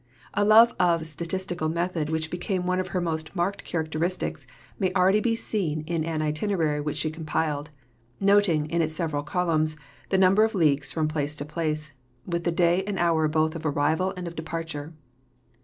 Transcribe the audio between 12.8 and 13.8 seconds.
and the hour both of